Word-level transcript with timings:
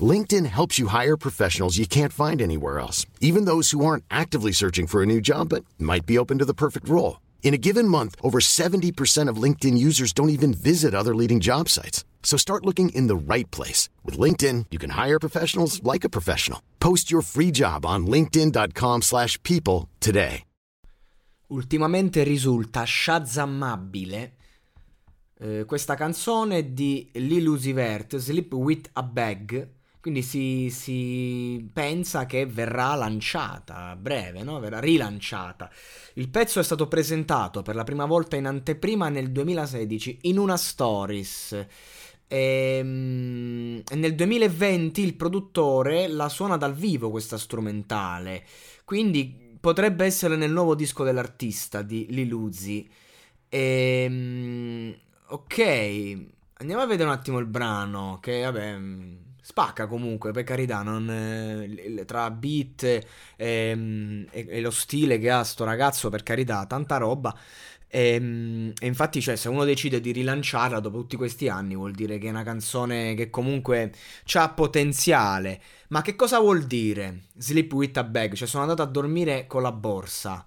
LinkedIn 0.00 0.46
helps 0.46 0.78
you 0.78 0.88
hire 0.88 1.16
professionals 1.16 1.78
you 1.78 1.86
can't 1.86 2.12
find 2.12 2.42
anywhere 2.42 2.80
else, 2.80 3.06
even 3.20 3.44
those 3.44 3.70
who 3.70 3.84
aren't 3.84 4.04
actively 4.10 4.50
searching 4.50 4.88
for 4.88 5.02
a 5.02 5.06
new 5.06 5.20
job 5.20 5.50
but 5.50 5.64
might 5.78 6.06
be 6.06 6.18
open 6.18 6.38
to 6.38 6.44
the 6.44 6.54
perfect 6.54 6.88
role. 6.88 7.20
In 7.44 7.54
a 7.54 7.58
given 7.58 7.86
month, 7.86 8.16
over 8.22 8.40
70% 8.40 9.28
of 9.28 9.36
LinkedIn 9.36 9.78
users 9.78 10.12
don't 10.12 10.30
even 10.30 10.52
visit 10.52 10.94
other 10.94 11.14
leading 11.14 11.38
job 11.38 11.68
sites. 11.68 12.04
So 12.24 12.36
start 12.36 12.64
looking 12.64 12.88
in 12.88 13.06
the 13.06 13.14
right 13.14 13.48
place. 13.52 13.88
With 14.02 14.18
LinkedIn, 14.18 14.66
you 14.72 14.78
can 14.80 14.90
hire 14.90 15.20
professionals 15.20 15.80
like 15.84 16.04
a 16.04 16.08
professional. 16.08 16.60
Post 16.80 17.12
your 17.12 17.22
free 17.22 17.52
job 17.52 17.86
on 17.86 18.06
linkedin.com 18.06 19.02
slash 19.02 19.40
people 19.44 19.88
today. 20.00 20.42
Ultimamente 21.48 22.24
risulta 22.24 22.84
shazammabile 22.86 24.32
eh, 25.38 25.64
questa 25.66 25.94
canzone 25.94 26.72
di 26.72 27.10
Lil 27.12 27.46
Uzi 27.46 27.72
Vert, 27.72 28.16
Sleep 28.16 28.54
With 28.54 28.88
A 28.94 29.02
Bag, 29.02 29.68
quindi 30.04 30.20
si, 30.20 30.68
si, 30.68 31.66
pensa 31.72 32.26
che 32.26 32.44
verrà 32.44 32.94
lanciata 32.94 33.88
a 33.88 33.96
breve, 33.96 34.42
no? 34.42 34.60
verrà 34.60 34.78
rilanciata. 34.78 35.70
Il 36.16 36.28
pezzo 36.28 36.60
è 36.60 36.62
stato 36.62 36.88
presentato 36.88 37.62
per 37.62 37.74
la 37.74 37.84
prima 37.84 38.04
volta 38.04 38.36
in 38.36 38.44
anteprima 38.44 39.08
nel 39.08 39.32
2016 39.32 40.18
in 40.24 40.36
una 40.36 40.58
stories. 40.58 41.66
E, 42.28 42.80
um, 42.82 43.82
nel 43.94 44.14
2020 44.14 45.00
il 45.00 45.14
produttore 45.14 46.06
la 46.06 46.28
suona 46.28 46.58
dal 46.58 46.74
vivo 46.74 47.08
questa 47.08 47.38
strumentale, 47.38 48.44
quindi 48.84 49.56
potrebbe 49.58 50.04
essere 50.04 50.36
nel 50.36 50.52
nuovo 50.52 50.74
disco 50.74 51.02
dell'artista 51.02 51.80
di 51.80 52.08
Liluzzi. 52.10 52.86
E, 53.48 54.06
um, 54.06 54.94
ok, 55.28 56.26
andiamo 56.58 56.82
a 56.82 56.86
vedere 56.86 57.08
un 57.08 57.14
attimo 57.14 57.38
il 57.38 57.46
brano, 57.46 58.18
che 58.20 58.42
vabbè 58.42 59.32
spacca 59.44 59.86
comunque, 59.86 60.32
per 60.32 60.42
carità, 60.42 60.82
non, 60.82 61.08
eh, 61.10 62.04
tra 62.06 62.30
beat 62.30 62.82
e, 62.82 63.06
e, 63.36 64.26
e, 64.30 64.60
lo 64.62 64.70
stile 64.70 65.18
che 65.18 65.30
ha 65.30 65.44
sto 65.44 65.64
ragazzo, 65.64 66.08
per 66.08 66.22
carità, 66.22 66.64
tanta 66.64 66.96
roba. 66.96 67.36
E, 67.86 68.14
ehm, 68.14 68.72
e, 68.80 68.86
infatti, 68.86 69.20
cioè, 69.20 69.36
se 69.36 69.50
uno 69.50 69.64
decide 69.64 70.00
di 70.00 70.12
rilanciarla 70.12 70.80
dopo 70.80 70.98
tutti 71.00 71.16
questi 71.16 71.48
anni, 71.48 71.76
vuol 71.76 71.92
dire 71.92 72.16
che 72.16 72.28
è 72.28 72.30
una 72.30 72.42
canzone 72.42 73.14
che 73.14 73.28
comunque 73.28 73.92
ha 74.32 74.48
potenziale. 74.48 75.60
Ma 75.88 76.00
che 76.00 76.16
cosa 76.16 76.38
vuol 76.40 76.64
dire? 76.64 77.24
Sleep 77.36 77.70
with 77.74 77.98
a 77.98 78.04
bag, 78.04 78.32
cioè 78.32 78.48
sono 78.48 78.62
andato 78.62 78.80
a 78.80 78.86
dormire 78.86 79.46
con 79.46 79.60
la 79.62 79.72
borsa. 79.72 80.46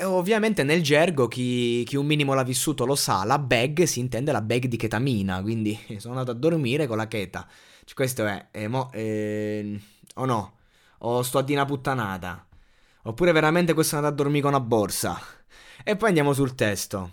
Ovviamente 0.00 0.62
nel 0.64 0.82
gergo 0.82 1.26
chi, 1.28 1.82
chi, 1.84 1.96
un 1.96 2.06
minimo 2.06 2.34
l'ha 2.34 2.44
vissuto 2.44 2.84
lo 2.84 2.94
sa, 2.94 3.24
la 3.24 3.38
bag 3.38 3.84
si 3.84 4.00
intende 4.00 4.32
la 4.32 4.42
bag 4.42 4.66
di 4.66 4.76
ketamina, 4.76 5.40
quindi 5.42 5.76
sono 5.98 6.18
andato 6.18 6.32
a 6.32 6.34
dormire 6.34 6.86
con 6.86 6.98
la 6.98 7.08
cheta. 7.08 7.48
Cioè, 7.88 7.96
questo 7.96 8.26
è, 8.26 8.48
eh, 8.50 8.68
mo, 8.68 8.90
eh, 8.92 9.80
o 10.16 10.26
no? 10.26 10.58
O 10.98 11.22
sto 11.22 11.38
a 11.38 11.42
di 11.42 11.54
una 11.54 11.64
puttanata? 11.64 12.46
Oppure 13.04 13.32
veramente 13.32 13.72
questo 13.72 13.94
è 13.94 13.98
andato 13.98 14.12
a 14.12 14.16
dormire 14.18 14.42
con 14.42 14.52
una 14.52 14.60
borsa? 14.60 15.18
E 15.82 15.96
poi 15.96 16.08
andiamo 16.08 16.34
sul 16.34 16.54
testo. 16.54 17.12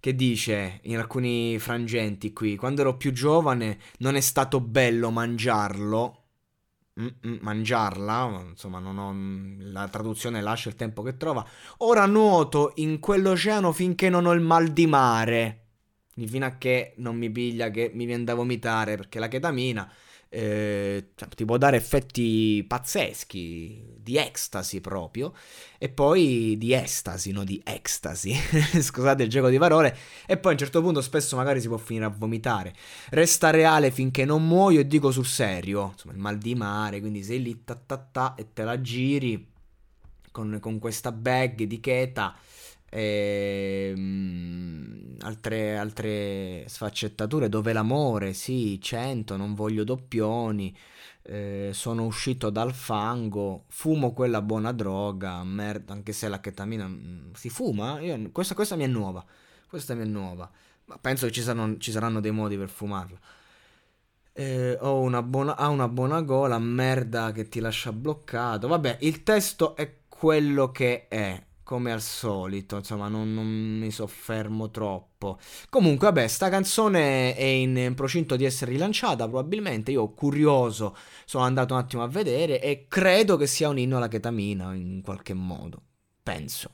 Che 0.00 0.14
dice 0.16 0.80
in 0.84 0.98
alcuni 0.98 1.60
frangenti 1.60 2.32
qui: 2.32 2.56
Quando 2.56 2.80
ero 2.80 2.96
più 2.96 3.12
giovane 3.12 3.78
non 3.98 4.16
è 4.16 4.20
stato 4.20 4.60
bello 4.60 5.10
mangiarlo. 5.10 6.24
Mm-mm, 7.00 7.38
mangiarla, 7.42 8.46
insomma, 8.48 8.80
non 8.80 8.98
ho, 8.98 9.14
la 9.70 9.86
traduzione 9.86 10.42
lascia 10.42 10.70
il 10.70 10.74
tempo 10.74 11.02
che 11.02 11.16
trova. 11.16 11.46
Ora 11.78 12.04
nuoto 12.06 12.72
in 12.76 12.98
quell'oceano 12.98 13.70
finché 13.70 14.08
non 14.08 14.26
ho 14.26 14.32
il 14.32 14.40
mal 14.40 14.72
di 14.72 14.88
mare 14.88 15.59
fino 16.26 16.46
a 16.46 16.56
che 16.56 16.92
non 16.96 17.16
mi 17.16 17.30
piglia 17.30 17.70
che 17.70 17.90
mi 17.94 18.04
viene 18.04 18.24
da 18.24 18.34
vomitare 18.34 18.96
perché 18.96 19.18
la 19.18 19.28
ketamina 19.28 19.90
eh, 20.32 21.08
cioè, 21.16 21.28
ti 21.28 21.44
può 21.44 21.56
dare 21.58 21.76
effetti 21.76 22.64
pazzeschi 22.66 23.96
di 23.98 24.16
ecstasy 24.16 24.80
proprio 24.80 25.34
e 25.76 25.88
poi 25.88 26.56
di 26.56 26.72
estasi, 26.72 27.32
no 27.32 27.42
di 27.42 27.60
ecstasy. 27.64 28.32
Scusate 28.80 29.24
il 29.24 29.28
gioco 29.28 29.48
di 29.48 29.58
parole. 29.58 29.96
E 30.26 30.36
poi 30.38 30.52
a 30.52 30.54
un 30.54 30.58
certo 30.60 30.80
punto 30.80 31.00
spesso 31.00 31.34
magari 31.34 31.60
si 31.60 31.66
può 31.66 31.78
finire 31.78 32.04
a 32.04 32.14
vomitare. 32.16 32.74
Resta 33.10 33.50
reale 33.50 33.90
finché 33.90 34.24
non 34.24 34.46
muoio 34.46 34.80
e 34.80 34.86
dico 34.86 35.10
sul 35.10 35.26
serio 35.26 35.90
insomma 35.92 36.14
il 36.14 36.20
mal 36.20 36.38
di 36.38 36.54
mare 36.54 37.00
quindi 37.00 37.24
sei 37.24 37.42
lì 37.42 37.64
ta 37.64 37.74
ta 37.74 37.98
ta 37.98 38.34
e 38.36 38.52
te 38.52 38.62
la 38.62 38.80
giri 38.80 39.48
con, 40.30 40.58
con 40.60 40.78
questa 40.78 41.10
bag 41.10 41.64
di 41.64 41.80
cheta 41.80 42.36
e, 42.90 43.92
ehm, 43.96 45.16
altre, 45.20 45.78
altre 45.78 46.64
sfaccettature 46.68 47.48
dove 47.48 47.72
l'amore, 47.72 48.32
sì, 48.34 48.80
100, 48.80 49.36
non 49.36 49.54
voglio 49.54 49.84
doppioni, 49.84 50.76
eh, 51.22 51.70
sono 51.72 52.04
uscito 52.04 52.50
dal 52.50 52.74
fango, 52.74 53.64
fumo 53.68 54.12
quella 54.12 54.42
buona 54.42 54.72
droga, 54.72 55.42
merda, 55.44 55.92
anche 55.92 56.12
se 56.12 56.28
la 56.28 56.40
ketamina 56.40 56.86
mm, 56.88 57.32
si 57.34 57.48
fuma, 57.48 58.00
io, 58.00 58.30
questa, 58.32 58.54
questa 58.54 58.76
mi 58.76 58.84
è 58.84 58.88
nuova, 58.88 59.24
questa 59.68 59.94
mi 59.94 60.02
è 60.02 60.06
nuova, 60.06 60.50
ma 60.86 60.98
penso 60.98 61.26
che 61.26 61.32
ci 61.32 61.42
saranno, 61.42 61.78
ci 61.78 61.92
saranno 61.92 62.20
dei 62.20 62.32
modi 62.32 62.56
per 62.58 62.68
fumarla. 62.68 63.18
Eh, 64.32 64.78
ho 64.80 65.00
una 65.00 65.22
buona, 65.22 65.56
ha 65.56 65.68
una 65.68 65.88
buona 65.88 66.22
gola, 66.22 66.58
merda 66.58 67.32
che 67.32 67.48
ti 67.48 67.60
lascia 67.60 67.92
bloccato. 67.92 68.68
Vabbè, 68.68 68.98
il 69.00 69.22
testo 69.22 69.76
è 69.76 69.98
quello 70.08 70.70
che 70.70 71.08
è 71.08 71.42
come 71.70 71.92
al 71.92 72.02
solito, 72.02 72.78
insomma, 72.78 73.06
non, 73.06 73.32
non, 73.32 73.46
mi 73.46 73.92
soffermo 73.92 74.72
troppo. 74.72 75.38
Comunque, 75.68 76.08
vabbè, 76.08 76.26
sta 76.26 76.48
canzone 76.48 77.36
è 77.36 77.44
in 77.44 77.92
procinto 77.94 78.34
di 78.34 78.44
essere 78.44 78.72
rilanciata, 78.72 79.28
probabilmente. 79.28 79.92
Io, 79.92 80.08
curioso, 80.08 80.96
sono 81.24 81.44
andato 81.44 81.74
un 81.74 81.78
attimo 81.78 82.02
a 82.02 82.08
vedere 82.08 82.60
e 82.60 82.86
credo 82.88 83.36
che 83.36 83.46
sia 83.46 83.68
un 83.68 83.78
inno 83.78 83.98
alla 83.98 84.08
ketamina, 84.08 84.74
in 84.74 85.00
qualche 85.00 85.32
modo. 85.32 85.80
Penso. 86.24 86.72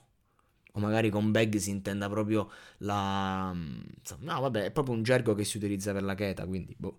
O 0.73 0.81
magari 0.81 1.11
con 1.11 1.31
bag 1.31 1.56
si 1.56 1.69
intenda 1.69 2.09
proprio 2.09 2.51
la... 2.79 3.53
No, 3.53 4.41
vabbè, 4.41 4.65
è 4.65 4.71
proprio 4.71 4.95
un 4.95 5.03
gergo 5.03 5.35
che 5.35 5.45
si 5.45 5.59
utilizza 5.59 5.93
per 5.93 6.05
la 6.05 6.15
cheta, 6.15 6.47
quindi, 6.47 6.75
boh. 6.75 6.97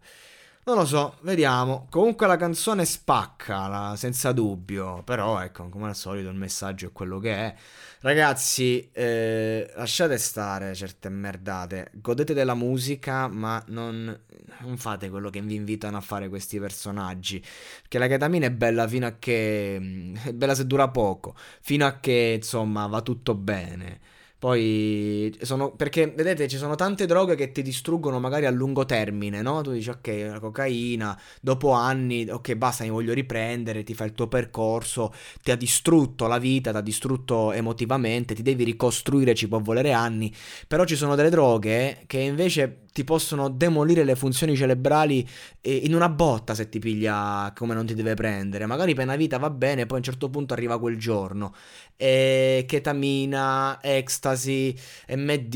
Non 0.67 0.75
lo 0.75 0.85
so, 0.85 1.15
vediamo. 1.21 1.87
Comunque 1.89 2.27
la 2.27 2.35
canzone 2.35 2.83
spacca, 2.83 3.67
la, 3.67 3.93
senza 3.95 4.33
dubbio. 4.33 5.01
Però, 5.03 5.39
ecco, 5.39 5.69
come 5.69 5.87
al 5.87 5.95
solito 5.95 6.27
il 6.27 6.35
messaggio 6.35 6.87
è 6.87 6.91
quello 6.91 7.19
che 7.19 7.33
è. 7.33 7.55
Ragazzi, 8.01 8.89
eh, 8.91 9.71
lasciate 9.77 10.17
stare 10.17 10.75
certe 10.75 11.07
merdate. 11.07 11.91
Godete 11.93 12.33
della 12.33 12.53
musica, 12.53 13.29
ma 13.29 13.63
non, 13.67 14.13
non, 14.59 14.75
fate 14.75 15.09
quello 15.09 15.29
che 15.29 15.39
vi 15.41 15.55
invitano 15.55 15.95
a 15.95 16.01
fare 16.01 16.27
questi 16.27 16.59
personaggi. 16.59 17.41
Perché 17.79 17.97
la 17.97 18.07
ketamina 18.07 18.47
è 18.47 18.51
bella 18.51 18.85
fino 18.89 19.07
a 19.07 19.15
che... 19.17 20.11
È 20.21 20.33
bella 20.33 20.53
se 20.53 20.67
dura 20.67 20.89
poco. 20.89 21.33
Fino 21.61 21.85
a 21.85 21.99
che, 22.01 22.33
insomma, 22.41 22.87
va 22.87 23.01
tutto 23.01 23.35
bene. 23.35 24.01
Poi 24.39 25.35
sono 25.41 25.71
perché 25.71 26.11
vedete 26.15 26.47
ci 26.47 26.57
sono 26.57 26.75
tante 26.75 27.07
droghe 27.07 27.33
che 27.35 27.51
ti 27.51 27.63
distruggono 27.63 28.19
magari 28.19 28.45
a 28.45 28.51
lungo 28.51 28.85
termine, 28.85 29.41
no? 29.41 29.61
Tu 29.61 29.71
dici 29.71 29.89
ok, 29.89 30.25
la 30.29 30.39
cocaina, 30.39 31.19
dopo 31.41 31.71
anni, 31.71 32.29
ok, 32.29 32.53
basta, 32.53 32.83
mi 32.83 32.91
voglio 32.91 33.13
riprendere, 33.13 33.83
ti 33.83 33.95
fai 33.95 34.07
il 34.07 34.13
tuo 34.13 34.27
percorso, 34.27 35.11
ti 35.41 35.49
ha 35.49 35.55
distrutto 35.55 36.27
la 36.27 36.37
vita, 36.37 36.69
ti 36.71 36.77
ha 36.77 36.81
distrutto 36.81 37.51
emotivamente, 37.51 38.35
ti 38.35 38.43
devi 38.43 38.63
ricostruire, 38.63 39.33
ci 39.33 39.47
può 39.47 39.59
volere 39.59 39.91
anni, 39.91 40.31
però 40.67 40.85
ci 40.85 40.95
sono 40.95 41.15
delle 41.15 41.31
droghe 41.31 42.03
che 42.05 42.19
invece 42.19 42.81
ti 42.97 43.03
possono 43.03 43.47
demolire 43.47 44.03
le 44.03 44.15
funzioni 44.15 44.55
cerebrali 44.55 45.27
in 45.61 45.93
una 45.93 46.09
botta 46.09 46.55
se 46.55 46.67
ti 46.67 46.79
piglia 46.79 47.53
come 47.55 47.75
non 47.75 47.85
ti 47.85 47.93
deve 47.93 48.15
prendere. 48.15 48.65
Magari 48.65 48.95
per 48.95 49.03
una 49.03 49.15
vita 49.15 49.37
va 49.37 49.51
bene, 49.51 49.85
poi 49.85 49.97
a 49.97 49.99
un 49.99 50.03
certo 50.03 50.31
punto 50.31 50.53
arriva 50.55 50.79
quel 50.79 50.97
giorno. 50.97 51.53
E 51.95 52.65
ketamina, 52.67 53.77
ecstasy, 53.83 54.75
MD, 55.09 55.53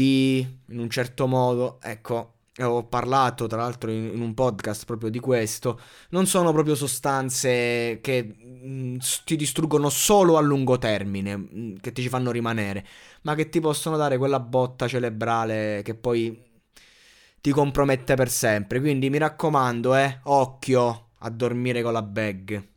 in 0.68 0.78
un 0.78 0.88
certo 0.92 1.26
modo, 1.26 1.80
ecco. 1.82 2.34
Ho 2.60 2.84
parlato 2.84 3.48
tra 3.48 3.62
l'altro 3.62 3.90
in, 3.90 4.22
un 4.22 4.36
podcast 4.36 4.86
proprio 4.86 5.10
di 5.10 5.20
questo. 5.20 5.80
Non 6.10 6.28
sono 6.28 6.52
proprio 6.52 6.76
sostanze 6.76 8.00
che 8.02 8.36
mm, 8.64 8.98
ti 9.26 9.36
distruggono 9.36 9.90
solo 9.90 10.38
a 10.38 10.42
lungo 10.42 10.78
termine, 10.78 11.38
mm, 11.38 11.76
che 11.82 11.92
ti 11.92 12.04
ci 12.04 12.10
fanno 12.10 12.30
rimanere, 12.30 12.86
ma 13.24 13.34
che 13.34 13.50
ti 13.50 13.60
possono 13.60 13.98
dare 13.98 14.20
quella 14.20 14.40
botta 14.40 14.88
cerebrale 14.88 15.82
che 15.84 15.96
poi 15.96 16.50
ti 17.42 17.52
compromette 17.52 18.16
per 18.16 18.30
sempre. 18.30 18.80
Quindi 18.80 19.10
mi 19.10 19.18
raccomando, 19.18 19.96
eh, 19.96 20.20
occhio. 20.24 21.08
a 21.24 21.30
dormire 21.30 21.84
con 21.84 21.94
la 21.94 22.02
bag. 22.02 22.71